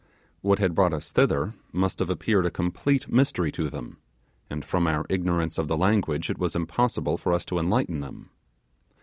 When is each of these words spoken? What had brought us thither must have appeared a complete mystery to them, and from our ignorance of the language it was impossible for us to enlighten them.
What 0.41 0.57
had 0.57 0.73
brought 0.73 0.93
us 0.93 1.11
thither 1.11 1.53
must 1.71 1.99
have 1.99 2.09
appeared 2.09 2.47
a 2.47 2.49
complete 2.49 3.07
mystery 3.07 3.51
to 3.51 3.69
them, 3.69 3.97
and 4.49 4.65
from 4.65 4.87
our 4.87 5.05
ignorance 5.09 5.59
of 5.59 5.67
the 5.67 5.77
language 5.77 6.27
it 6.31 6.39
was 6.39 6.55
impossible 6.55 7.17
for 7.19 7.31
us 7.31 7.45
to 7.45 7.59
enlighten 7.59 7.99
them. 7.99 8.31